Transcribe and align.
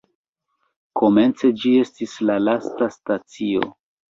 Komence 1.01 1.51
ĝi 1.65 1.75
estis 1.83 2.17
la 2.31 2.41
lasta 2.49 2.89
stacio. 2.99 3.71